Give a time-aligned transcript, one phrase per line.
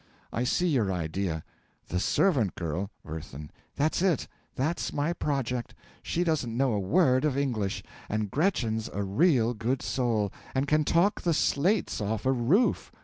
[0.33, 1.43] I see your idea.
[1.89, 3.51] The servant girl WIRTHIN.
[3.75, 5.75] That's it; that's my project.
[6.01, 7.83] She doesn't know a word of English.
[8.09, 12.91] And Gretchen's a real good soul, and can talk the slates off a roof.